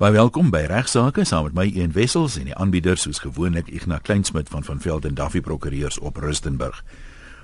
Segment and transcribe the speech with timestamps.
[0.00, 4.00] Baie welkom by Regsake saam met my Een Wessels en die aanbieders soos gewoonlik Ignas
[4.00, 6.78] Kleinsmid van van Veld en Duffy Prokureurs op Rustenburg.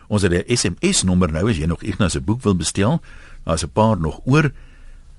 [0.09, 3.03] Ons het 'n SMS nommer nou as jy nog Ignas se boek wil bestel.
[3.45, 4.53] Daar's 'n paar nog oor.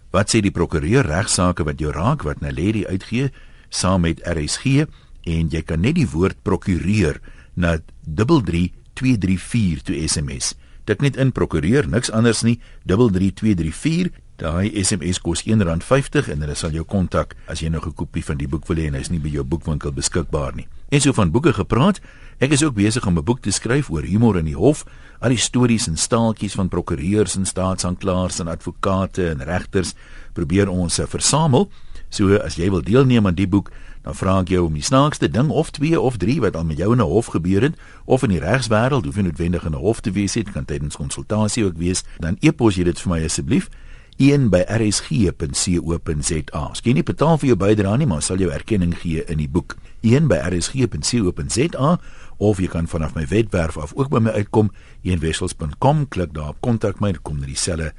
[0.10, 3.32] Wat sê die prokureur regsaake wat jou raak wat Naledi uitgee
[3.70, 4.86] saam met RSG
[5.24, 7.22] en jy kan net die woord prokureur
[7.54, 10.56] na 33234 toe SMS.
[10.84, 16.76] Dit net in prokureur niks anders nie 33234 Daai SMS kos R1.50 en hulle sal
[16.78, 19.20] jou kontak as jy nog 'n kopie van die boek wil hê en hy's nie
[19.20, 20.68] by jou boekwinkel beskikbaar nie.
[20.92, 22.00] En so van boeke gepraat,
[22.40, 24.86] ek is ook besig om 'n boek te skryf oor humor in die hof,
[25.22, 29.96] al die stories en staaltjies van prokureurs en staatsanklaers en advokate en regters
[30.34, 31.72] probeer ons versamel.
[32.10, 33.72] So as jy wil deelneem aan die boek,
[34.04, 36.78] dan vra ek jou om die snaakste ding of twee of drie wat al met
[36.78, 37.76] jou in 'n hof gebeur het
[38.06, 40.96] of in die regswêreld, hoef nie noodwendig in 'n hof te wees nie, kan tydens
[40.96, 43.70] konsultasie ook wees, dan e-pos jy dit vir my asseblief
[44.18, 46.64] 1 by rsg.co.za.
[46.74, 49.78] Skien nie betaal vir jou bydrae nie, maar sal jou erkenning gee in die boek.
[50.02, 51.98] 1 by rsg.co.za
[52.38, 54.70] of jy kan vanaf my webwerf af ook by my uitkom,
[55.02, 57.94] eenwessels.com, klik daar op kontak my, kom na dieselfde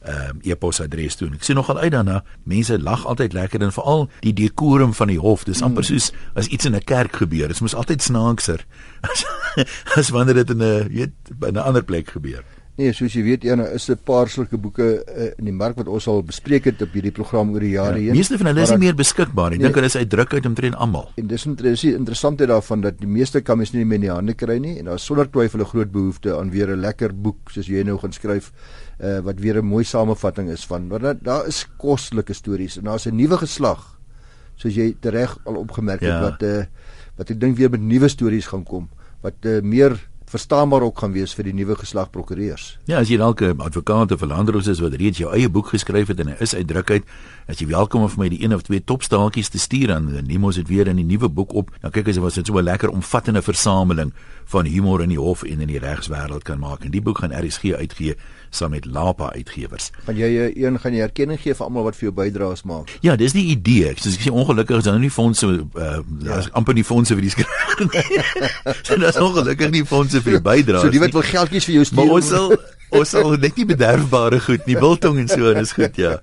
[0.00, 1.26] ehm um, e-posadres toe.
[1.36, 2.22] Ek sien nogal uit daarna.
[2.48, 5.44] Mense lag altyd lekker en veral die dekorum van die hof.
[5.44, 7.48] Dis amper soos as iets in 'n kerk gebeur.
[7.48, 8.64] Dit moet altyd snaakser
[9.10, 9.24] as,
[9.96, 11.12] as wanneer dit in 'n weet
[11.44, 12.44] in 'n ander plek gebeur.
[12.80, 15.88] Nee, soos jy weet, Jana, is 'n paar sulke boeke uh, in die mark wat
[15.88, 18.16] ons al bespreek het op hierdie program oor die jare ja, heen.
[18.16, 19.58] Meeste van hulle is nie meer beskikbaar nie.
[19.58, 21.10] Ek nee, dink hulle is uitdruk uit omtrent almal.
[21.20, 24.34] En dis interessant interessantheid daarvan dat die meeste kan mens nie meer in die hande
[24.34, 27.50] kry nie en daar is sonder twyfel 'n groot behoefte aan weer 'n lekker boek
[27.50, 28.52] soos jy nou gaan skryf
[29.00, 32.84] uh, wat weer 'n mooi samevatting is van want daar, daar is kostelike stories en
[32.84, 34.00] daar's 'n nuwe geslag
[34.56, 36.20] soos jy reg al opgemerk het ja.
[36.20, 36.64] wat uh,
[37.16, 38.88] wat ek dink weer met nuwe stories gaan kom
[39.20, 42.76] wat uh, meer verstaanbaar ook gaan wees vir die nuwe geslag prokureurs.
[42.86, 45.68] Ja, as jy dalk 'n advokaat of 'n landros is wat reeds jou eie boek
[45.68, 47.04] geskryf het en hy is uitdrukheid,
[47.48, 50.56] as jy welkom om vir my die een of twee topstaaltjies te stuur aan Nemos
[50.56, 51.70] het weer in die nuwe boek op.
[51.82, 54.12] Nou kyk as dit was dit so 'n lekker omvattende versameling
[54.44, 56.84] van humor in die hof en in die regswêreld kan maak.
[56.84, 58.16] En die boek gaan RSG uitgee
[58.50, 59.90] saam met Lapa uitgewers.
[60.06, 62.90] Gaan jy eh, een gaan jy erkenning gee vir almal wat vir jou bydraes maak?
[63.06, 63.94] Ja, dis die idee.
[63.96, 66.42] Soos ek sê ongelukkig is daar nou nie fondse uh ja.
[66.58, 67.48] amper nie fondse vir die skryf.
[68.86, 70.84] so daar's ongelukkig nie fondse vir die bydraes.
[70.84, 72.02] So die wat wil geldjies vir jou stuur.
[72.02, 72.54] Maar ons sal
[73.00, 76.16] ons sal net nie bederfbare goed nie, biltong en so, dis goed ja.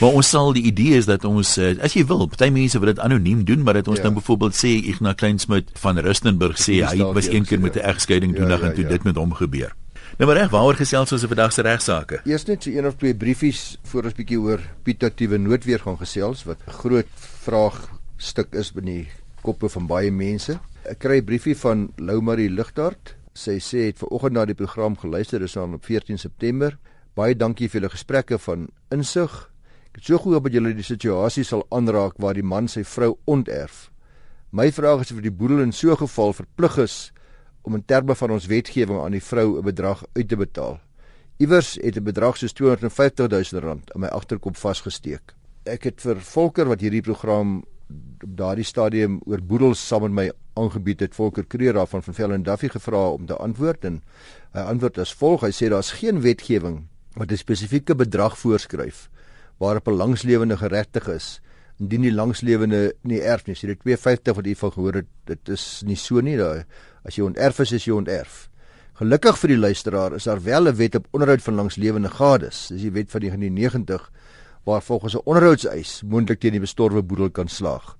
[0.00, 2.92] Maar ons sal die idee is dat ons uh, as jy wil, party mense wil
[2.92, 4.08] dit anoniem doen, maar dat ons ja.
[4.08, 8.36] nou byvoorbeeld sê Ignas Kleinsmid van Rustenburg sê hy was een keer met 'n egskeiding
[8.36, 8.96] doen ja, ja, en toe ja.
[8.96, 9.72] dit met hom gebeur.
[10.20, 12.18] Nou maar reg, waaroor gesels ons op vandag se regsaake?
[12.28, 16.42] Eers net so een of twee briefies voor ons bietjie oor pitatiewe noodweer gaan gesels
[16.44, 17.12] wat 'n groot
[17.46, 19.08] vraagstuk is binne die
[19.40, 20.58] koppe van baie mense.
[20.84, 23.16] Ek kry 'n briefie van Lou Marie Ligtart.
[23.32, 26.78] Sy sê het ver oggend na die program geluister, dis aan op 14 September.
[27.14, 29.50] Baie dankie vir julle gesprekke van insig.
[29.88, 33.16] Ek het so gehoop dat julle die situasie sal aanraak waar die man sy vrou
[33.24, 33.90] onterf.
[34.52, 37.12] My vraag is of die boedel in so 'n geval verplig is
[37.62, 40.80] om in terme van ons wetgewing aan die vrou 'n bedrag uit te betaal.
[41.36, 45.34] Iewers het 'n bedrag soos 250 000 rand in my agterkop vasgesteek.
[45.64, 47.64] Ek het vir Volker wat hierdie program
[48.24, 52.30] op daardie stadium oor boedels saam met my aangebied het, Volker Kreer daarvan van Vell
[52.30, 54.02] en Duffy gevra om te antwoord en
[54.52, 59.08] hy antwoord as volg: Hy sê daar's geen wetgewing wat 'n spesifieke bedrag voorskryf
[59.58, 61.40] waarop 'n langslewende geregtig is
[61.80, 63.54] indien die langslewende nie erf nie.
[63.54, 66.64] Sê dit 250 wat u van gehoor het, dit is nie so nie daai
[67.04, 68.48] As jy onterf is, is jy onterf.
[69.00, 72.68] Gelukkig vir die luisteraar is daar wel 'n wet op onderhoud van langslewende gades.
[72.68, 74.10] Dis die wet van 1990
[74.64, 77.96] waar volgens 'n onderhoudseis moontlik teen die bestorwe boedel kan slaag.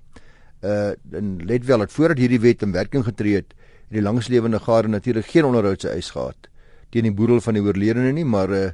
[0.63, 3.53] Uh en let wel dat voordat hierdie wet in werking getree het,
[3.87, 6.49] het die langslewende gade natuurlik geen onderhoudseis gehad
[6.91, 8.69] teen die boedel van die oorledene nie, maar uh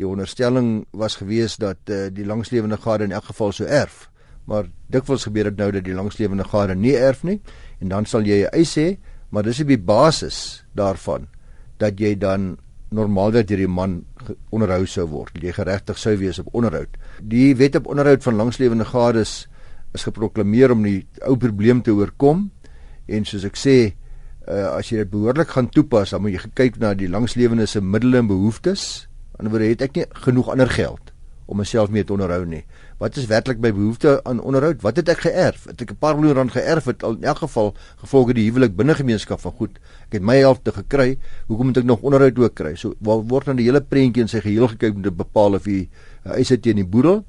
[0.00, 4.08] die onderstelling was gewees dat uh die langslewende gade in elk geval sou erf.
[4.44, 7.40] Maar dikwels gebeur dit nou dat die langslewende gade nie erf nie
[7.80, 8.96] en dan sal jy 'n eis hê
[9.32, 11.26] maar dis op die basis daarvan
[11.80, 12.56] dat jy dan
[12.92, 14.02] normaalweg deur die man
[14.52, 15.38] onderhou sou word.
[15.40, 16.98] Jy geregtig sou wees op onderhoud.
[17.24, 19.46] Die wet op onderhoud van langslewende gades
[19.96, 22.50] is geproklaameer om die ou probleem te oorkom
[23.08, 26.78] en soos ek sê uh, as jy dit behoorlik gaan toepas, dan moet jy kyk
[26.82, 29.08] na die langslewende se middele en behoeftes.
[29.38, 31.11] Anderswoorde het ek nie genoeg ander geld
[31.52, 32.62] om myself mee te onderhou nie.
[33.00, 34.80] Wat is werklik my behoefte aan onderhoud?
[34.84, 35.66] Wat het ek geërf?
[35.70, 38.76] Het ek 'n paar miljoen rand geërf het al in elk geval gevolge die huwelik
[38.76, 39.78] binne gemeenskap van goed.
[40.08, 41.18] Ek het my helfte gekry.
[41.48, 42.74] Hoekom moet ek nog onderhoud ook kry?
[42.76, 45.88] So word dan die hele prentjie in sy geheel gekyk om te bepaal of jy
[46.24, 47.24] uh, eis teen die boedel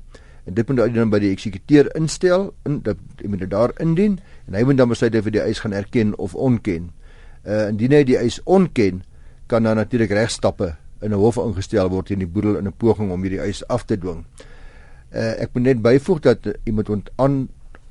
[0.45, 4.19] en dit moet dan by die eksekuteur instel en dit jy moet dit daar indien
[4.47, 6.91] en hy moet dan besluit of hy die eis gaan erken of ontken.
[7.43, 9.03] Uh indien hy die eis ontken,
[9.47, 13.11] kan dan natuurlik regstappe in 'n hof ingestel word teen die boedel in 'n poging
[13.11, 14.25] om hierdie eis af te dwing.
[15.13, 17.47] Uh, ek moet net byvoeg dat uh, iemand ont aan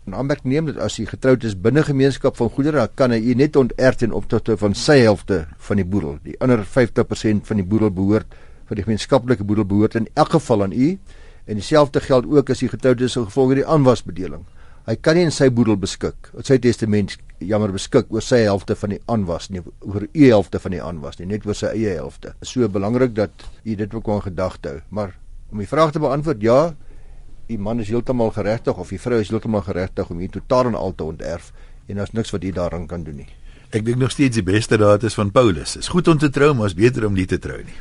[0.06, 3.34] in aanmerking neem dat as hy getroud is binne gemeenskap van goedere, dan kan hy
[3.38, 6.16] net onterf in opsigte van sy helfte van die boedel.
[6.24, 8.34] Die ander 50% van die boedel behoort
[8.66, 10.98] van die gemeenskaplike boedel behoort in elk geval aan u.
[11.44, 14.42] En dieselfde geld ook as hy getroud is in gevolg van die aanwasbedeling.
[14.86, 18.74] Hy kan nie in sy boedel beskik, in sy testament jammer beskik oor sy helfte
[18.78, 21.94] van die aanwas nie, oor u helfte van die aanwas nie, net oor sy eie
[21.98, 22.34] helfte.
[22.42, 24.80] So belangrik dat u dit ook aan gedagte hou.
[24.90, 25.14] Maar
[25.52, 26.74] om die vraag te beantwoord, ja,
[27.46, 30.78] die man is heeltemal geregtig of die vrou is heeltemal geregtig om hier totaal en
[30.78, 31.52] al te onterf
[31.86, 33.28] en daar's niks wat u daaraan kan doen nie.
[33.72, 35.76] Ek dink nog steeds die beste raad is van Paulus.
[35.80, 37.78] Is goed om te trou, maar is beter om nie te trou nie.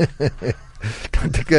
[1.12, 1.50] Dan het ek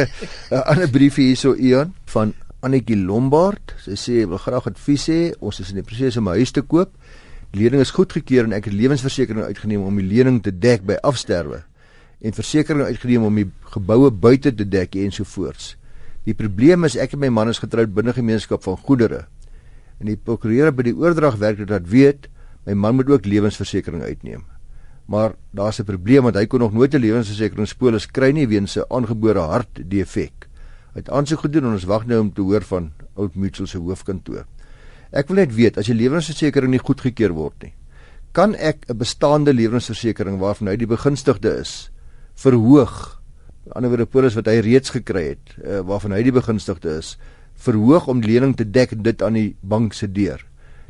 [0.50, 3.72] 'n ander briefie hierso Ian van Annetjie Lombard.
[3.82, 5.20] Sy sê wil graag advies hê.
[5.42, 6.94] Ons is in die proses om 'n huis te koop.
[7.50, 10.94] Die lening is goedgekeur en ek het lewensversekering uitgeneem om die lening te dek by
[11.02, 11.64] afsterwe
[12.20, 15.76] en versekerings uitgeneem om die geboue buite te dek ensovoorts.
[16.24, 19.26] Die probleem is ek en my man is getroud binne gemeenskap van goedere.
[19.98, 22.28] En die prokureur by die oordrag werk het dat weet
[22.64, 24.44] my man moet ook lewensversekering uitneem.
[25.06, 28.84] Maar daar's 'n probleem want hy kon nog nooit 'n lewensversekeringspolis kry nie weens 'n
[28.88, 30.51] aangebore hartdefek
[30.96, 34.44] het aansoek gedoen en ons wag nou om te hoor van Oud Mutual se hoofkantoor.
[35.12, 37.74] Ek wil net weet as die lewensversekering nie goedgekeur word nie,
[38.32, 41.90] kan ek 'n bestaande lewensversekering waarvan hy die begunstigde is
[42.34, 43.20] verhoog?
[43.72, 47.18] Aan ander wyse polis wat hy reeds gekry het, uh, waarvan hy die begunstigde is,
[47.54, 50.40] verhoog om die lening te dek dit aan die bank se deur.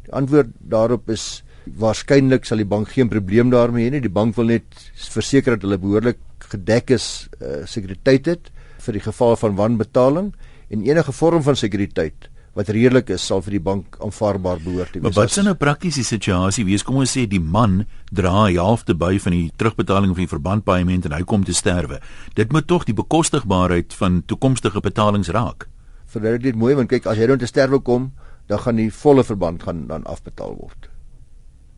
[0.04, 4.00] Die antwoord daarop is waarskynlik sal die bank geen probleem daarmee hê nie.
[4.00, 4.64] Die bank wil net
[4.94, 8.50] verseker dat hulle behoorlik gedek is, uh, sekuriteit het
[8.82, 10.32] vir die geval van wanbetaling
[10.72, 15.00] en enige vorm van sekuriteit wat redelik is sal vir die bank aanvaarbaar behoort te
[15.00, 15.06] wees.
[15.06, 16.66] Maar wat is nou prakties die situasie?
[16.68, 20.26] Wie is kom ons sê die man dra die helfte by van die terugbetaling van
[20.26, 22.02] die verbandpaaiement en hy kom te sterwe.
[22.36, 25.68] Dit moet tog die bekostigbaarheid van toekomstige betalings raak.
[26.12, 28.10] Verduidelik dit mooi want kyk as hy nou te sterwe kom,
[28.52, 30.90] dan gaan die volle verband gaan dan afbetaal word.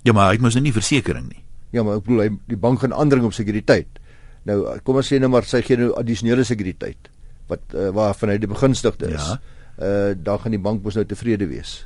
[0.03, 1.45] Ja, maar hy het mos nou nie versekerings nie.
[1.75, 4.03] Ja, maar ek bedoel hy die bank gaan aandring op sekuriteit.
[4.49, 7.11] Nou kom ons sê nou maar sy gee nou addisionele sekuriteit
[7.49, 9.33] wat uh, waarvan hy die begunstigde is.
[9.33, 9.41] Ja.
[9.75, 11.83] Uh dan gaan die bank mos nou tevrede wees.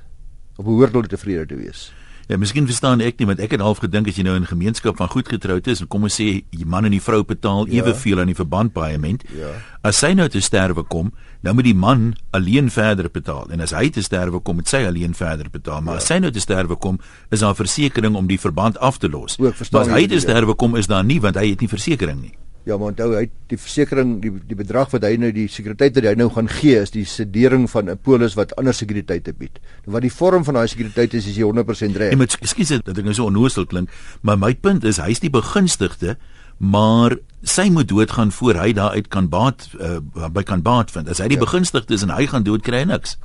[0.59, 1.89] Of behoort hulle tevrede te wees.
[2.29, 4.53] Ja, miskien verstaan ek nie want ek het half gedink as jy nou in 'n
[4.53, 7.65] gemeenskap van goed getroud is en kom ons sê die man en die vrou betaal
[7.67, 7.81] ja.
[7.81, 9.25] eweveel aan die verbandpaaiement.
[9.33, 9.55] Ja.
[9.81, 13.73] As sy nou te sterwe kom, nou moet die man alleen verder betaal en as
[13.73, 15.81] hy te sterwe kom, moet sy alleen verder betaal.
[15.81, 16.01] Maar ja.
[16.01, 17.01] as sy nou te sterwe kom,
[17.31, 19.39] is daar versekerings om die verband af te los.
[19.39, 22.35] Maar as hy te sterwe kom, is daar nie want hy het nie versekerings nie.
[22.69, 26.09] Ja, maar onthou hy die versekerings die die bedrag wat hy nou die sekuriteit wat
[26.11, 29.57] hy nou gaan gee is die sedering van 'n polis wat ander sekuriteite bied.
[29.87, 32.13] Nou wat die vorm van daai sekuriteit is is jy 100% reg.
[32.13, 33.89] Nee, maar ekskuus dat ek nou so onnoosel klink,
[34.21, 36.19] maar my punt is hy's die begunstigde,
[36.59, 41.09] maar sy moet doodgaan voor hy daaruit kan baat uh, by kan baat vind.
[41.09, 41.45] As hy die ja.
[41.45, 43.17] begunstigde is en hy gaan dood kry niks.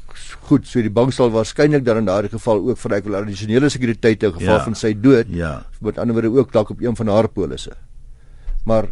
[0.48, 3.69] Goed, so die bank sal waarskynlik dan in daardie geval ook vir hy wil addisionele
[3.69, 4.63] sekuriteite in geval ja.
[4.63, 5.28] van sy dood.
[5.28, 5.66] Ja.
[5.81, 7.75] Met ander woorde ook dalk op een van haar polisse.
[8.63, 8.88] Maar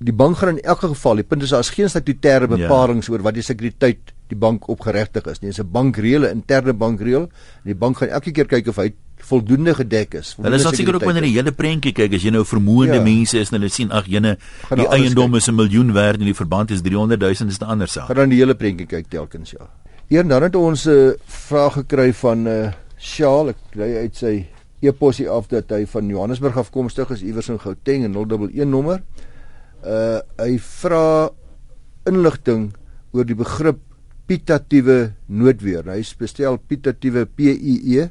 [0.00, 3.12] die bank gaan in elk geval, die punt is daar is geen statutêre bepalinge ja.
[3.12, 5.50] oor wat die sekuriteit die bank opgeregtig is nie.
[5.50, 7.28] Dit is 'n bankreël, interne bankreël.
[7.64, 10.34] Die bank gaan elke keer kyk of hy voldoende gedek is.
[10.40, 13.02] Hulle sal seker ook wanneer die hele prentjie kyk as jy nou vermoënde ja.
[13.02, 14.38] mense is en hulle sien ag jene
[14.74, 17.88] die eiendom is 'n miljoen werd en die verband is 300 000 is 'n ander
[17.88, 18.06] saak.
[18.06, 19.68] Gaan dan die hele prentjie kyk telkens ja.
[20.08, 23.96] Eer dan het ons 'n uh, vraag gekry van 'n uh, eh, Shaal, ek kry
[23.96, 24.46] uit sy
[24.80, 29.02] e-posie af dat hy van Johannesburg afkomstig is, iewers in Gauteng en 011 nommer
[29.84, 31.30] uh hy vra
[32.08, 32.70] inligting
[33.12, 33.78] oor die begrip
[34.30, 35.88] pitatiewe noodweer.
[35.90, 38.08] Hy bestel pitatiewe P I E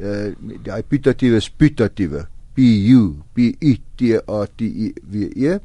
[0.00, 5.58] uh die pitatiewe is pitatiewe P U P I T A T I W E.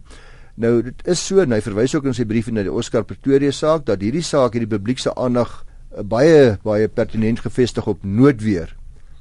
[0.56, 3.52] Nou dit is so en hy verwys ook in sy brief na die Oscar Pretoria
[3.52, 5.52] saak dat hierdie saak hierdie publiek se aandag
[5.98, 8.76] uh, baie baie pertinent gefestig op noodweer.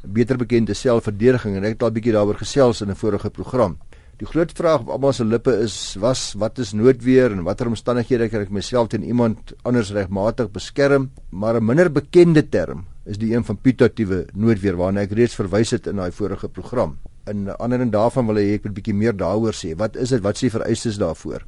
[0.04, 3.78] Beter bekend as selfverdediging en ek het al bietjie daaroor gesels in 'n vorige program.
[4.20, 8.28] Die groot vraag op almal se lippe is was wat is noodweer en watter omstandighede
[8.30, 11.08] kan ek myself teen iemand anders regmatig beskerm?
[11.30, 15.70] Maar 'n minder bekende term is die een van pitatiewe noodweer waarna ek reeds verwys
[15.70, 16.98] het in daai vorige program.
[17.26, 19.74] In ander en daarvan wil ek 'n bietjie meer daaroor sê.
[19.76, 20.22] Wat is dit?
[20.22, 21.42] Wat sê vereistes daarvoor?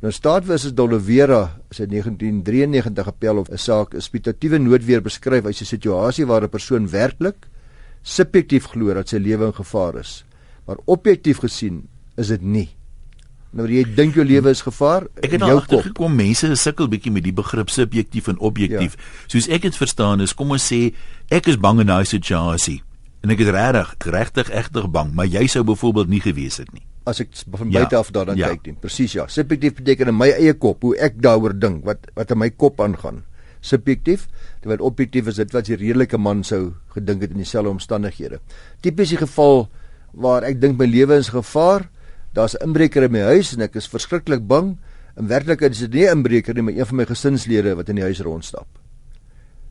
[0.00, 5.60] Nou staatwys is Dolivera se 1993 appel of 'n saak is pitatiewe noodweer beskryf as
[5.60, 7.48] 'n situasie waar 'n persoon werklik
[8.02, 10.24] subjektief glo dat sy lewe in gevaar is.
[10.64, 11.88] Maar objektief gesien
[12.18, 12.66] is dit nie.
[13.56, 15.06] Nou jy dink jou lewe is gevaar.
[15.24, 18.98] Ek het al gekom mense sukkel bietjie met die begrip subjektief en objektief.
[18.98, 19.30] Ja.
[19.32, 20.90] Soos ek dit verstaan is, kom ons sê
[21.32, 22.82] ek is bang in daai situasie.
[23.24, 26.84] En ek is regtig regtig egtig bang, maar jy sou byvoorbeeld nie gewees het nie.
[27.08, 28.02] As ek van buite ja.
[28.02, 28.52] af daarna ja.
[28.52, 29.24] kyk, dan presies ja.
[29.32, 32.84] Subjektief beteken in my eie kop hoe ek daaroor dink, wat wat in my kop
[32.84, 33.24] aangaan.
[33.64, 34.28] subjektief,
[34.62, 38.40] terwyl objektief is dit wat die redelike man sou gedink het in dieselfde omstandighede.
[38.84, 39.66] Tipies die geval
[40.14, 41.88] waar ek dink my lewe is gevaar,
[42.38, 44.76] daar's 'n inbreker in my huis en ek is verskriklik bang.
[45.18, 47.96] In werklikheid is dit nie 'n inbreker nie, maar een van my gesinslede wat in
[47.96, 48.68] die huis rondstap.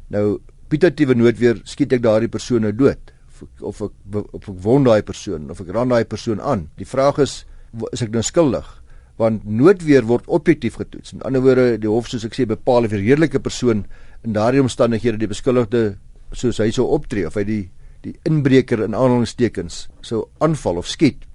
[0.09, 3.13] Nou putatiwe nood weer skiet ek daardie persoon nou dood
[3.61, 3.91] of ek
[4.33, 6.69] of ek wond daai persoon of ek ran daai persoon aan.
[6.77, 7.45] Die vraag is
[7.91, 8.65] is ek nou skuldig?
[9.17, 11.13] Want noodweer word objektief getoets.
[11.13, 13.85] Met ander woorde, die hof soos ek sê bepaal of 'n redelike persoon
[14.23, 15.97] in daardie omstandighede die beskuldigde
[16.31, 17.69] soos hy sou optree of hy die
[18.03, 21.25] die inbreker in aanhalingstekens sou aanval of skiet.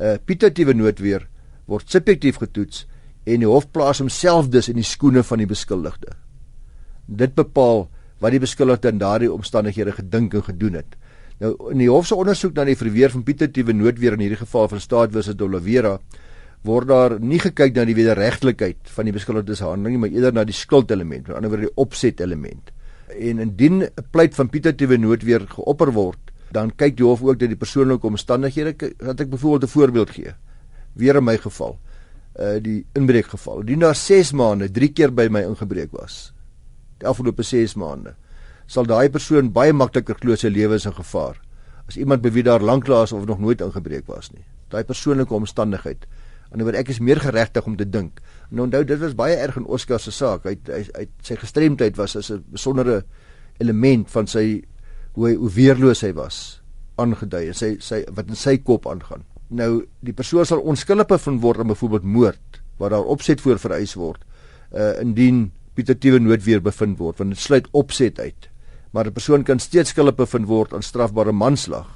[0.00, 1.28] Uh, Putatiwe noodweer
[1.70, 2.86] word subjektief getoets
[3.24, 6.16] en die hof plaas homself dus in die skoene van die beskuldigde.
[7.06, 7.86] Dit bepaal
[8.22, 10.96] wat die beskuldigde in daardie omstandighede gedink en gedoen het.
[11.42, 14.68] Nou in die hof se ondersoek na die verweer van putatiwe noodweer in hierdie geval
[14.70, 15.96] van staat versus Dolawera
[16.66, 20.44] word daar nie gekyk na die wederregtelikheid van die beskuldigde se handeling maar eerder na
[20.46, 22.70] die skuldelement, aan die ander woord die opset element.
[23.12, 27.48] En indien 'n pleit van putatiwe noodweer geopper word, dan kyk die hof ook dat
[27.48, 30.34] die persoonlike omstandighede wat ek byvoorbeeld 'n voorbeeld gee.
[30.92, 31.78] Weer in my geval,
[32.38, 33.64] uh die inbreekgeval.
[33.64, 36.32] Die na 6 maande 3 keer by my ingebreek was.
[36.98, 38.14] Die afgelope 6 maande
[38.66, 41.40] sal daai persoon baie makliker glo sy lewe is in gevaar
[41.88, 44.44] as iemand by wie daar lanklaas of nog nooit ingebreek was nie.
[44.68, 46.06] Daai persoonlike omstandigheid.
[46.52, 48.20] Anderswoorde ek is meer geregtig om te dink.
[48.52, 50.44] En onthou dit was baie erg in Oskar se saak.
[50.44, 53.02] Hy hy, hy sy gestremdheid was as 'n besondere
[53.58, 54.62] element van sy
[55.14, 56.38] hoe hy hoe weerloos hy was
[57.00, 59.24] aangedui en sy sy wat in sy kop aangaan.
[59.50, 63.94] Nou die persoon sal onskuldig bevind word aan byvoorbeeld moord waar daar opset voor vereis
[63.94, 64.22] word.
[64.72, 68.48] Uh indien putatiwe noodweer bevind word want dit sluit opset uit
[68.92, 71.88] maar 'n persoon kan steeds skuldig bevind word aan strafbare manslag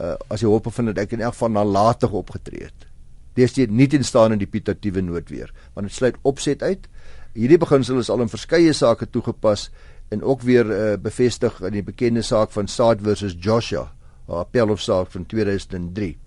[0.00, 2.86] uh, as hy hoop bevind dat ek in elk geval nalatig opgetree het.
[3.34, 6.88] Dit nie in staan in die putatiewe noodweer want dit sluit opset uit.
[7.34, 9.70] Hierdie beginsel is al in verskeie sake toegepas
[10.12, 13.88] en ook weer uh, bevestig in die bekende saak van Saad versus Joshua,
[14.28, 16.18] 'n appelhofsaak van 2003.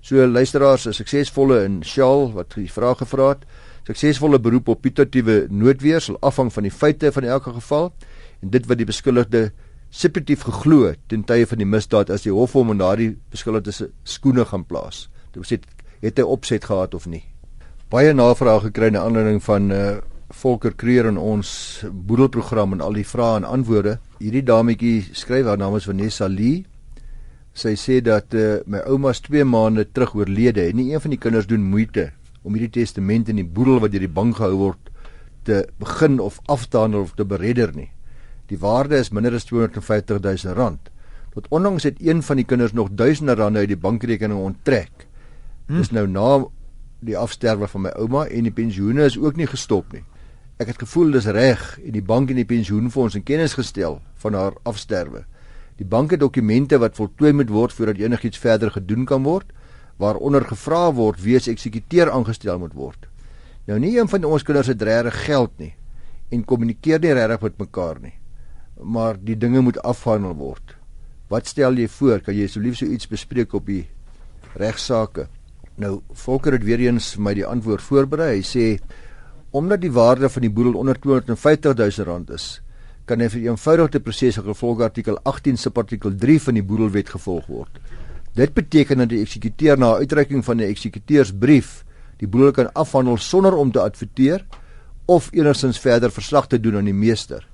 [0.00, 3.44] So luisteraars, 'n suksesvolle in Shaal wat die vraag gevra het,
[3.86, 7.92] suksesvolle beroep op putatiewe noodweer sal afhang van die feite van elke geval
[8.42, 9.50] en dit wat die beskuldigde
[9.90, 13.90] subjektief geglo ten tye van die misdaad as die hof hom in daardie beskuldigde se
[14.04, 15.08] skoene gaan plaas.
[15.32, 15.58] Dit sê
[16.02, 17.24] het hy opset gehad of nie.
[17.90, 20.00] Baie navrae gekry na aanleiding van uh
[20.32, 21.48] Volker Kreer in ons
[21.92, 23.98] boedelprogram en al die vrae en antwoorde.
[24.18, 26.64] Hierdie dametjie skryf haar naam is Vanessa Lee.
[27.52, 31.20] Sy sê dat uh, my ouma's 2 maande terug oorlede en nie een van die
[31.20, 32.08] kinders doen moeite
[32.42, 34.88] om hierdie testament in die boedel wat deur die bank gehou word
[35.46, 37.90] te begin of af te handel of te beredder nie.
[38.48, 40.90] Die waarde is minder as 250 000 rand.
[41.34, 45.06] Tot onlangs het een van die kinders nog duisende rande uit die bankrekening onttrek.
[45.68, 45.76] Hm.
[45.78, 46.44] Dis nou na
[47.02, 50.04] die afsterwe van my ouma en die pensioene is ook nie gestop nie.
[50.62, 54.38] Ek het gevoel dis reg en die bank en die pensioenfonds in kennis gestel van
[54.38, 55.24] haar afsterwe.
[55.80, 59.50] Die bank het dokumente wat voltooi moet word voordat enigiets verder gedoen kan word,
[59.98, 63.10] waaronder gevra word wie as eksekuteur aangestel moet word.
[63.66, 65.74] Nou nie een van ons kinders het regtig geld nie
[66.32, 68.16] en kommunikeer nie regtig met mekaar nie
[68.82, 70.74] maar die dinge moet afhandel word.
[71.30, 72.20] Wat stel jy voor?
[72.24, 73.86] Kan jy asseblief so iets bespreek op die
[74.58, 75.28] regsaake?
[75.80, 78.34] Nou, Volker het weer eens vir my die antwoord voorberei.
[78.36, 78.66] Hy sê
[79.52, 82.60] omdat die waarde van die boedel onder 250 000 rand is,
[83.04, 87.80] kan hy vir eenvoudige proses gevolg artikel 18 subartikel 3 van die boedelwet gevolg word.
[88.34, 91.84] Dit beteken dat die eksekuteur na uitreiking van 'n eksekuteursbrief
[92.18, 94.46] die boedel kan afhandel sonder om te adverteer
[95.06, 97.46] of enigsins verder verslag te doen aan die meester.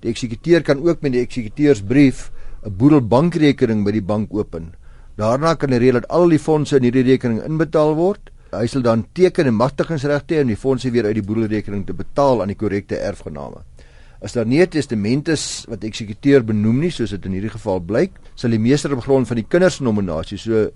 [0.00, 2.30] Die eksekuteur kan ook met die eksekuteursbrief
[2.62, 4.74] 'n boedelbankrekening by die bank open.
[5.16, 8.30] Daarna kan hy reël dat al die fondse in hierdie rekening inbetaal word.
[8.50, 12.42] Hy sal dan teken 'n magtigingsregte om die fondse weer uit die boedelrekening te betaal
[12.42, 13.62] aan die korrekte erfgename.
[14.22, 17.80] As daar nie 'n testament is wat eksekuteur benoem nie, soos dit in hierdie geval
[17.80, 20.70] blyk, sal die meester op grond van die kinders se nominasie, so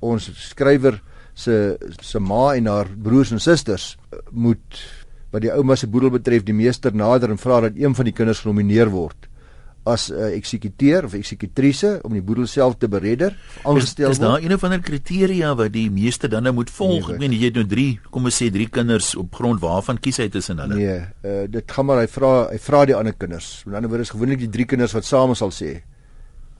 [0.00, 1.00] ons skrywer
[1.34, 3.96] se se ma en haar broers en susters
[4.30, 4.80] moet
[5.30, 8.12] wat die ouma se boedel betref die meester nader en vra dat een van die
[8.12, 9.28] kinders genomineer word
[9.84, 14.16] as 'n uh, eksekuteur of eksekutrise om die boedel self te beredder aangestel word.
[14.16, 17.06] Is, is daar een of ander kriteria wat die meester dan nou moet volg?
[17.06, 19.98] Nee, ek meen jy het nou 3, kom ons sê 3 kinders op grond waarvan
[19.98, 20.74] kies hy tussen hulle?
[20.74, 23.62] Nee, uh, dit gaan maar hy vra hy vra die ander kinders.
[23.66, 25.80] Met ander woorde is gewoonlik die 3 kinders wat saam sal sê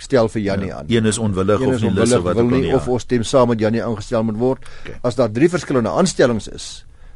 [0.03, 0.89] stel vir Jannie ja, aan.
[0.91, 2.77] Een is onwillig een of nie lus wat wil nie ja.
[2.77, 4.67] of ons stem saam met Jannie aangestel moet word.
[4.83, 4.99] Okay.
[5.07, 6.67] As daar 3 verskillende aanstellings is,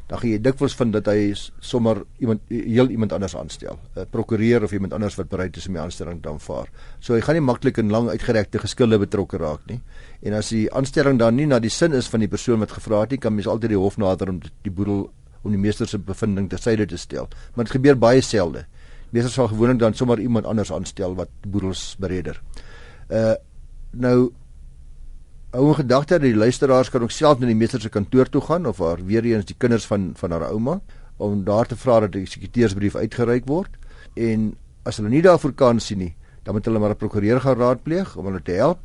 [0.07, 3.79] dan gaan jy dikwels vind dat hy sommer iemand heel iemand anders aanstel.
[3.95, 6.69] 'n Prokureur of iemand anders wat bereid is om die aanstelling te aanvaar.
[6.99, 9.81] So hy gaan nie maklik in lang uitgerekte geskille betrokke raak nie.
[10.21, 13.01] En as die aanstelling dan nie na die sin is van die persoon wat gevra
[13.01, 15.09] het nie, kan mens altyd die hof nader om die boedel
[15.43, 17.27] om die meester se bevinding te syde te stel.
[17.55, 18.65] Maar dit gebeur baie selde.
[19.11, 22.41] Meesters sal gewoonlik dan sommer iemand anders aanstel wat boedels bereder.
[23.09, 23.35] Uh
[23.91, 24.31] nou
[25.51, 28.41] hou in gedagte dat die luisteraars kan ook self na die meester se kantoor toe
[28.41, 30.81] gaan of haar weer eens die kinders van van haar ouma
[31.17, 33.69] om daar te vra dat die sekreteursbrief uitgereik word
[34.15, 36.15] en as hulle nie daarvoor kan sien nie
[36.47, 38.79] dan moet hulle maar 'n prokureur gaan raadpleeg om hulle te help.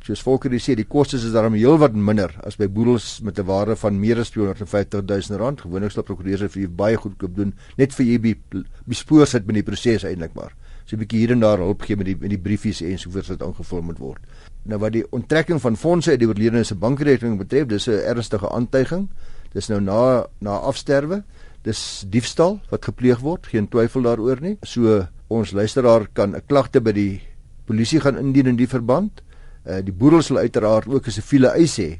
[0.00, 3.76] Soos Volker sê, die kostes is daarom heelwat minder as by boedels met 'n waarde
[3.76, 5.60] van meer as 250 000 rand.
[5.60, 8.36] Gewoonlik sal prokureurs vir jou baie goedkoop doen, net vir jy
[8.84, 10.52] bespoor sit met die proses eintlik maar.
[10.86, 13.10] So 'n bietjie hier en daar hulp gee met die met die briefies en so
[13.10, 14.22] voort wat aangevul moet word.
[14.62, 18.48] Nou wat die onttrekking van fondse uit die oorledene se bankrekening betref, dis 'n ernstige
[18.48, 19.08] aantuiging.
[19.52, 21.24] Dis nou na na afsterwe.
[21.62, 24.58] Dis diefstal wat gepleeg word, geen twyfel daaroor nie.
[24.62, 27.20] So ons luisteraar kan 'n klagte by die
[27.66, 29.22] polisie gaan indien in die verband.
[29.66, 31.98] Uh die boedel sal uiteraard ook 'n siviele eis hê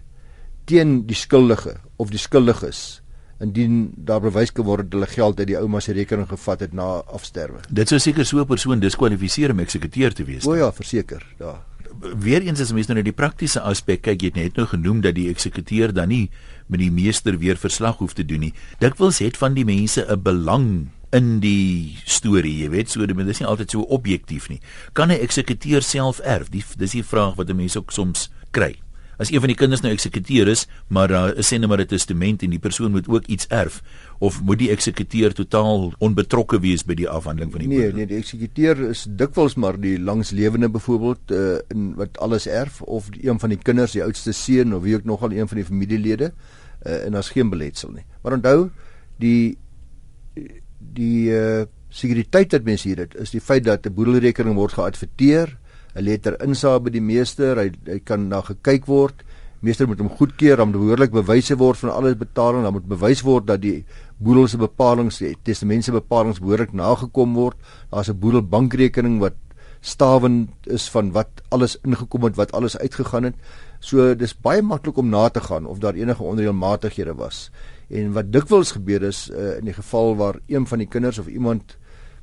[0.65, 3.03] teen die skuldige of die skuldiges
[3.41, 6.73] indien daar bewys kan word dat hulle geld uit die ouma se rekening gevat het
[6.73, 7.61] na afsterwe.
[7.69, 10.47] Dit sou seker so 'n persoon diskwalifiseer om eksekuteur te wees.
[10.47, 11.63] O ja, verseker, ja.
[12.01, 15.15] Weereens is mense nou net die praktiese aspek kyk jy het net nou genoem dat
[15.15, 16.31] die eksekuteur dan nie
[16.67, 18.55] met die meester weer verslag hoef te doen nie.
[18.79, 23.41] Dikwels het van die mense 'n belang in die storie, jy weet, so dit is
[23.41, 24.61] nie altyd so objektief nie.
[24.93, 26.51] Kan 'n eksekuteur self erf?
[26.51, 28.77] Die, dis die vraag wat mense ook soms kry.
[29.19, 31.81] As een van die kinders nou eksekuteur is, maar daar uh, is sê net maar
[31.81, 33.83] 'n testament en die persoon moet ook iets erf
[34.19, 37.97] of moet die eksekuteur totaal onbetrokke wees by die afhandeling van die Nee, boedel?
[37.97, 43.11] nee, die eksekuteur is dikwels maar die langslewende byvoorbeeld uh, in wat alles erf of
[43.11, 45.65] die, een van die kinders, die oudste seun of wie ook nogal een van die
[45.67, 46.33] familielede
[46.87, 48.05] uh, en daar's geen beletsel nie.
[48.23, 48.71] Maar onthou,
[49.19, 49.57] die
[50.79, 55.59] die uh, sekuriteit wat mense hier het is die feit dat 'n boedelrekening word geadverteer,
[55.97, 59.25] 'n letter insaag by die meester, hy hy kan na gekyk word.
[59.65, 63.47] Meester moet hom goedkeur om behoorlik bewyse word van alles betaling, dan moet bewys word
[63.49, 63.85] dat die
[64.21, 67.57] boedel se bepalinge, die testamente bepalinge behoorlik nagekom word.
[67.91, 69.35] Daar's 'n boedel bankrekening wat
[69.81, 73.35] stawend is van wat alles ingekom het, wat alles uitgegaan het.
[73.81, 77.51] So dis baie maklik om na te gaan of daar enige onreëlmatighede was.
[77.89, 81.27] En wat dikwels gebeur is uh, in die geval waar een van die kinders of
[81.27, 81.77] iemand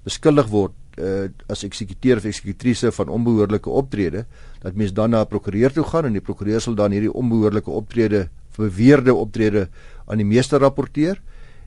[0.04, 4.26] beskuldig word uh, as eksekuteur of eksekutrise van onbehoorlike optrede,
[4.62, 7.70] dat mens dan na 'n prokureur toe gaan en die prokureur sal dan hierdie onbehoorlike
[7.70, 9.68] optrede beweerde optrede
[10.06, 11.22] aan die meester rapporteer.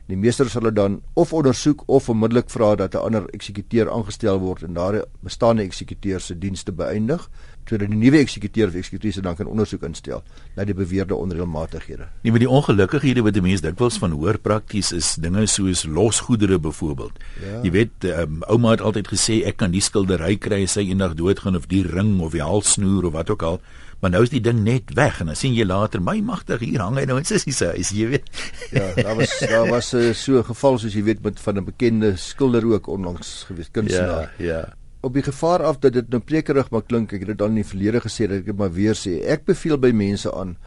[0.07, 4.39] Die meester sal dit dan of ondersoek of onmiddellik vra dat 'n ander eksekuteur aangestel
[4.39, 7.29] word en daar 'n bestaande eksekuteur se dienste beëindig
[7.67, 10.23] sodat die nuwe eksekuteur of eksekutrise dan kan ondersoek instel
[10.55, 12.07] na die beweerde onreëlmatighede.
[12.23, 16.59] Nee, maar die ongelukkighede wat die mense dikwels van hoor prakties is dinge soos losgoedere
[16.59, 17.19] byvoorbeeld.
[17.43, 17.59] Ja.
[17.63, 21.17] Jy weet, um, ouma het altyd gesê ek kan die skildery kry as sy eendag
[21.19, 23.61] doodgaan of die ring of die halssnoer of wat ook al.
[24.01, 26.83] Maar nou is die ding net weg en dan sien jy later my magtig hier
[26.85, 28.27] hang hy nou in sissie se huis, jy weet.
[28.71, 31.65] Ja, daar was daar was uh, so 'n geval soos jy weet met van 'n
[31.65, 34.33] bekende skilder ook onlangs gewees kunstenaar.
[34.37, 37.41] Ja, ja op die gevaar af dat dit nou prekerig maar klink, ek het dit
[37.41, 39.19] al in die verlede gesê dat ek dit maar weer sê.
[39.23, 40.57] Ek beveel by mense aan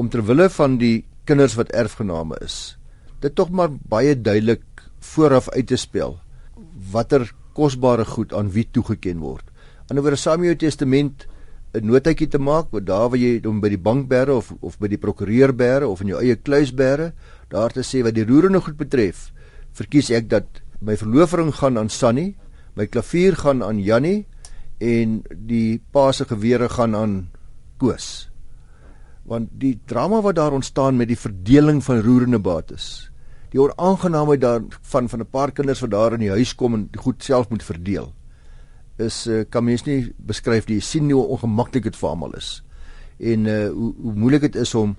[0.00, 2.76] om ter wille van die kinders wat erfgename is,
[3.20, 4.64] dit tog maar baie duidelik
[5.14, 6.18] vooraf uit te spel
[6.92, 9.44] watter kosbare goed aan wie toegeken word.
[9.90, 11.26] Anderswoorde saam met jou testament
[11.74, 14.78] 'n notaatjie te maak wat daar waar jy hom by die bank bære of of
[14.78, 17.12] by die prokureur bære of in jou eie kluis bære,
[17.48, 19.32] daar te sê wat die roerende goed betref,
[19.72, 20.46] verkies ek dat
[20.80, 22.34] my verloofring gaan aan Sunny
[22.80, 24.26] My klavier gaan aan Jannie
[24.80, 27.14] en die pa se gewere gaan aan
[27.80, 28.30] Koos.
[29.26, 33.10] Want die drama wat daar ontstaan met die verdeling van roerende bates.
[33.50, 37.22] Die onaangenaamheid daarvan van 'n paar kinders wat daar in die huis kom en goed
[37.22, 38.14] self moet verdeel.
[39.00, 42.58] Is uh, kan mens nie beskryf die sien hoe ongemaklik dit vir almal is.
[43.18, 44.96] En uh hoe hoe moeilik dit is om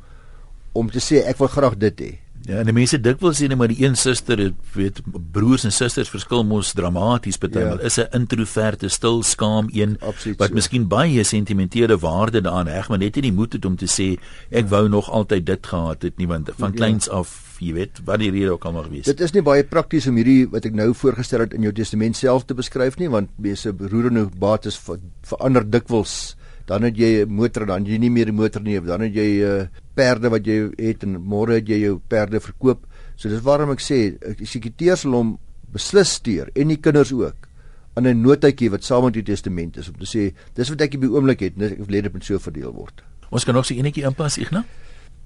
[0.73, 2.11] om te sê ek wil graag dit hê.
[2.49, 4.39] Ja, en die mense dikwels sê net maar die een suster,
[4.73, 5.01] weet
[5.34, 7.77] broers en susters verskil mos dramaties partymal.
[7.80, 7.86] Ja.
[7.86, 10.54] Is 'n introverte, stil, skaam een Absoluut wat so.
[10.54, 14.17] miskien baie sentimentele waarde daaraan heg, maar net nie die moed het om te sê
[14.49, 14.67] ek ja.
[14.67, 16.75] wou nog altyd dit gehad het nie want van ja.
[16.75, 17.12] kleins ja.
[17.12, 19.06] af, jy weet, wat die rede ook al mag wees.
[19.06, 22.17] Dit is nie baie prakties om hierdie wat ek nou voorgestel het in jou testament
[22.17, 26.36] self te beskryf nie, want mense beroerende bates ver, verander dikwels
[26.71, 29.43] dan het jy 'n motor dan jy nie meer 'n motor nie dan het jy
[29.43, 32.88] 'n uh, perde wat jy het en môre het jy jou perde verkoop.
[33.17, 35.39] So dis waarom ek sê die sekuriteer sal hom
[35.73, 37.47] beslis stuur en die kinders ook
[37.95, 40.95] aan 'n notaatjie wat saam met die testament is om te sê dis wat ek
[40.95, 43.03] op die oomblik het en ek wil dit met so verdeel word.
[43.29, 44.65] Ons kan nog so enetjie inpas Ignas?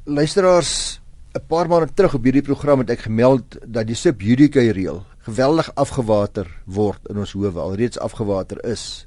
[0.06, 1.00] Luisteraars
[1.36, 5.06] 'n paar maande terug op hierdie program het ek gemeld dat die sub judice reël
[5.26, 9.06] geweldig afgewater word in ons howe alreeds afgewater is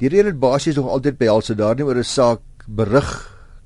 [0.00, 3.10] Die rede het basies nog altyd behels dat daar nie oor 'n saak berig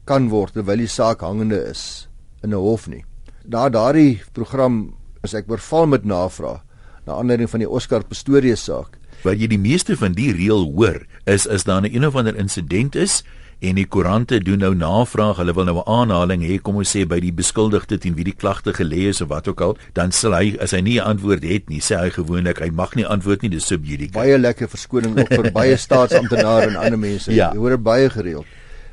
[0.04, 2.08] kan word terwyl die saak hangende is
[2.42, 3.04] in 'n hof nie.
[3.46, 6.60] Na daardie program as ek oorval met navraag,
[7.06, 8.98] na aanleiding van die Oscar Pistorius saak.
[9.22, 12.36] Wat jy die meeste van die reël hoor, is is daar 'n een of ander
[12.36, 13.22] insident is
[13.68, 17.06] en die koerante doen nou navraag, hulle wil nou 'n aanhaling hê, kom ons sê
[17.08, 20.34] by die beskuldigde teen wie die klagte gelê is of wat ook al, dan sal
[20.34, 23.42] hy as hy nie 'n antwoord het nie, sê hy gewoonlik hy mag nie antwoord
[23.42, 24.12] nie, dis subjudice.
[24.12, 27.32] Baie lekker verskoning ook vir baie staatsamptenare en ander mense.
[27.32, 27.52] Ja.
[27.52, 28.46] Jy hoor dit baie gereeld.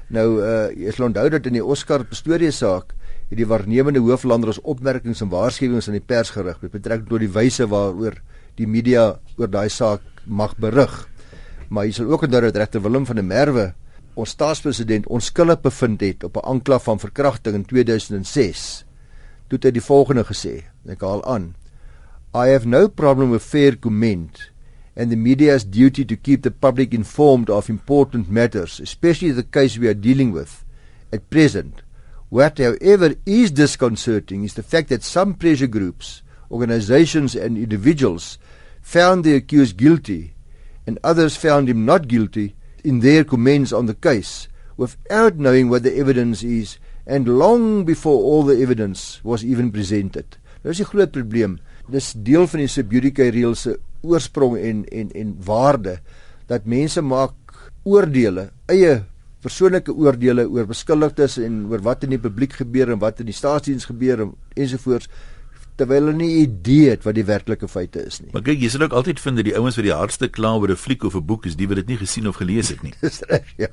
[0.09, 2.93] Nou uh jy sal onthou dat in die Oscar Pistorius saak
[3.29, 7.31] het die waarnemende hooflanders opmerkings en waarskuwings aan die pers gerig met betrekking tot die
[7.31, 8.17] wyse waaroor
[8.55, 11.07] die media oor daai saak mag berig.
[11.69, 13.73] Maar jy sal ook onthou dat regter Willem van der Merwe
[14.15, 18.85] ons staatspresident onskuldig bevind het op 'n aanklag van verkrachting in 2006.
[19.47, 21.55] Toe het hy die volgende gesê, ek haal aan:
[22.33, 24.51] I have no problem with fair comment
[24.95, 29.79] and the media's duty to keep the public informed of important matters, especially the case
[29.79, 30.65] we are dealing with
[31.13, 31.81] at present.
[32.29, 38.37] What, however, is disconcerting is the fact that some pressure groups, organizations, and individuals
[38.81, 40.33] found the accused guilty
[40.87, 45.83] and others found him not guilty in their comments on the case without knowing what
[45.83, 50.37] the evidence is and long before all the evidence was even presented.
[50.63, 51.59] Dit is 'n groot probleem.
[51.89, 55.99] Dis deel van die subjudice reëls se oorsprong en en en waarde
[56.47, 57.33] dat mense maak
[57.83, 59.03] oordeele, eie
[59.41, 63.37] persoonlike oordeele oor beskuldigdes en oor wat in die publiek gebeur en wat in die
[63.37, 65.09] staatsdiens gebeur en ensovoorts
[65.79, 68.29] terwyl hulle nie idee het wat die werklike feite is nie.
[68.33, 70.71] Maar kyk, jy sal ook altyd vind dat die ouens wat die hardste kla oor
[70.71, 72.93] 'n fliek of 'n boek is, die wat dit nie gesien of gelees het nie.
[73.01, 73.67] Dis reg, ja.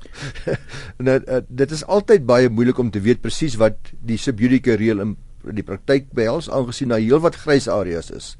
[1.09, 5.01] nou uh, dit is altyd baie moeilik om te weet presies wat die subjudice reël
[5.01, 8.37] in die praktyk behels aangesien daar heelwat grys areas is.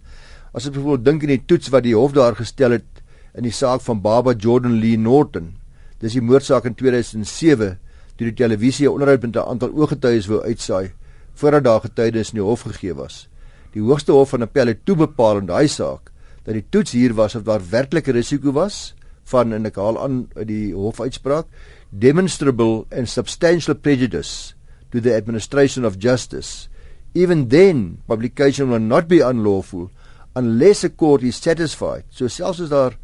[0.53, 3.03] As ek byvoorbeeld dink aan die toets wat die hof daar gestel het
[3.37, 5.55] in die saak van Baba Jordan Lee Norton.
[5.99, 7.77] Dis die moordsaak in 2007
[8.17, 10.91] toe die televisie 'n onderhoud met 'n aantal ooggetuies wou uitsaai
[11.39, 13.29] voordat daar getuienis in die hof gegee was.
[13.73, 16.09] Die Hoogste Hof van Appel het toe bepaal in daai saak
[16.45, 18.95] dat die toets hier was of daar werklike risiko was
[19.29, 21.49] van en ek haal aan die hofuitspraak
[21.89, 24.55] demonstrable and substantial prejudice
[24.89, 26.69] to the administration of justice.
[27.13, 29.89] Even then publication will not be unlawful
[30.35, 32.05] unless a court is satisfied.
[32.09, 32.97] So selfs as daar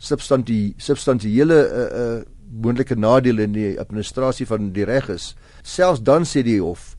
[0.00, 6.24] substantie substantiële uh, uh, moontlike nadele in die administrasie van die reg is selfs dan
[6.26, 6.94] sê die hof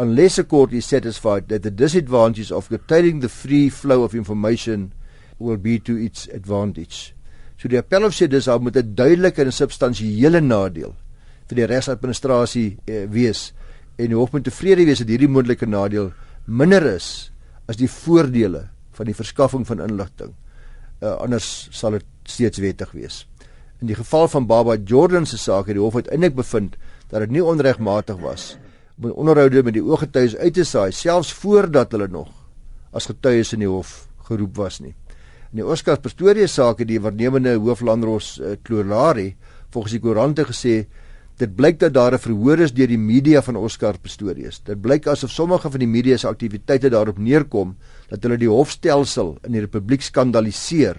[0.00, 4.94] unless a court is satisfied that the disadvantages of curtailing the free flow of information
[5.38, 7.12] will be to its advantage.
[7.58, 10.94] So die appel of sê dis daar moet 'n duidelike en substansiële nadeel
[11.48, 13.52] vir die regsadministrasie eh, wees
[13.98, 16.12] en hof moet tevrede wees dat hierdie moontlike nadeel
[16.46, 17.30] minder is
[17.68, 20.32] as die voordele van die verskaffing van inligting.
[21.02, 23.26] Uh, anders sal dit steeds wettig wees.
[23.80, 26.76] In die geval van Baba Jordan se saak het die hof uiteindelik bevind
[27.08, 28.69] dat dit nie onregmatig was om
[29.08, 32.28] onderhoude met die ooggetuies uit te saai selfs voordat hulle nog
[32.92, 34.94] as getuies in die hof geroep was nie.
[35.50, 39.32] In die Oscar Pistorius saak het die waarnemende hooflandros uh, Klolari
[39.72, 40.74] volgens die koerante gesê
[41.40, 44.60] dit blyk dat daar 'n verhoor is deur die media van Oscar Pistorius.
[44.60, 47.76] Dit blyk asof sommige van die media se aktiwiteite daarop neerkom
[48.08, 50.96] dat hulle die hofstelsel in die republiek skandaliseer.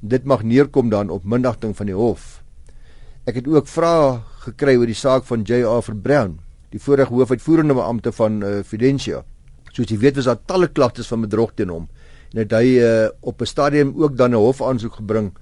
[0.00, 2.42] Dit mag neerkom dan op minnagting van die hof.
[3.26, 5.94] Ek het ook vrae gekry oor die saak van J.R.
[5.94, 6.38] Brown
[6.72, 9.22] die vorige hoofuitvoerende beampte van uh, Fidentia.
[9.72, 11.88] Soos jy weet was daar talle klagtes van bedrog teen hom
[12.32, 15.32] en het hy uh, op 'n stadium ook dan 'n hofaansoek gebring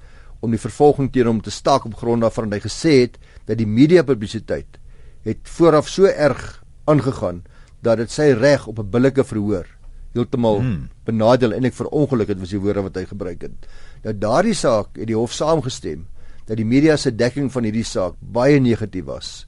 [0.41, 3.67] om die vervolging teen hom te staak op grond daarvan hy gesê het dat die
[3.67, 4.79] media publisiteit
[5.23, 7.43] het vooraf so erg aangegaan
[7.83, 9.67] dat dit sy reg op 'n billike verhoor
[10.15, 10.89] heeltemal hmm.
[11.05, 13.69] benadeel en ek verongeluk het was die woorde wat hy gebruik het.
[14.03, 16.07] Nou daardie saak het die hof saamgestem
[16.47, 19.47] dat die media se dekking van hierdie saak baie negatief was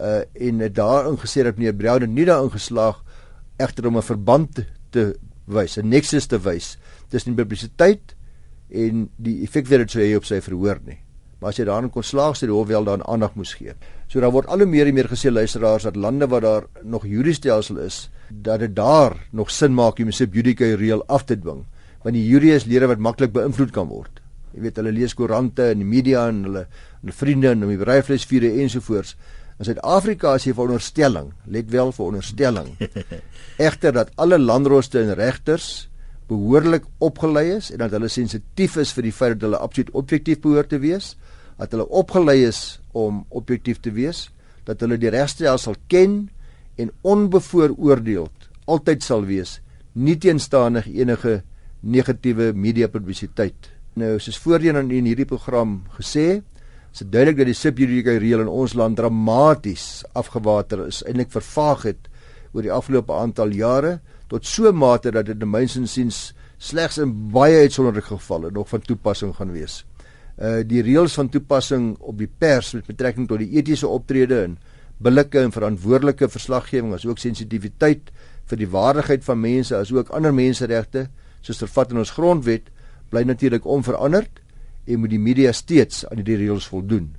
[0.00, 3.02] uh en het daarin gesê dat meneer Brown nie daarin geslaag
[3.58, 5.14] egter om 'n verband te
[5.46, 8.14] wys, 'n nexus te wys tussen publisiteit
[8.70, 10.98] en die effek wat dit sou hê op sy verhoor nie.
[11.40, 13.72] Maar as jy daarin kon slaag, sê die hof wel daaraan aandag moes gee.
[14.08, 17.06] So daar word al hoe meer en meer gesê luisteraars dat lande waar daar nog
[17.06, 21.64] jurisstelsel is, dat dit daar nog sin maak om 'n subjudice reël af te dwing,
[22.02, 24.20] want die jury is lede wat maklik beïnvloed kan word.
[24.54, 26.66] Jy weet hulle lees koerante en die media en hulle
[27.02, 29.16] en vriende en die bedryfsvure ensovoorts.
[29.60, 32.70] In Suid-Afrika is jy veronderstelling, let wel veronderstelling.
[33.68, 35.90] Egter dat alle landroste en regters
[36.30, 40.40] behoorlik opgelei is en dat hulle sensitief is vir die feit dat hulle absoluut objektief
[40.40, 41.10] behoort te wees,
[41.60, 44.30] dat hulle opgelei is om objektief te wees,
[44.64, 46.22] dat hulle die regstelsel ken
[46.80, 49.58] en onbevooroordeeld altyd sal wees,
[49.92, 51.42] nie teenstaanig enige
[51.84, 53.68] negatiewe media publisiteit.
[54.00, 56.40] Nou, soos voorheen in hierdie program gesê,
[56.98, 62.08] dit duidelik dat die subjudice reël in ons land dramaties afgewater is, eintlik vervaag het
[62.52, 66.98] oor die afgelope aantal jare tot so 'n mate dat dit in myns insiens slegs
[66.98, 69.84] in baie uitsonderlike gevalle nog van toepassing gaan wees.
[70.38, 74.58] Uh die reëls van toepassing op die pers met betrekking tot die etiese optrede en
[74.98, 78.10] billike en verantwoordelike verslaggewing asook sensitiwiteit
[78.50, 81.08] vir die waardigheid van mense asook ander menseregte
[81.40, 82.68] soos vervat in ons grondwet
[83.10, 84.40] bly natuurlik onveranderd
[84.90, 87.14] en moet die media steeds aan die reëls voldoen.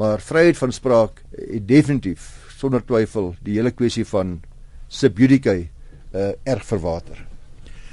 [0.00, 4.40] Maar vryheid van spraak het definitief sonder twyfel die hele kwessie van
[4.88, 5.56] subjudice
[6.14, 7.26] uh, erg verwater.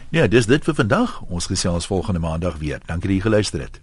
[0.09, 1.19] Ja, dis dit vir vandag.
[1.27, 2.79] Ons gesels volgende maandag weer.
[2.85, 3.81] Dankie dat jy geluister het.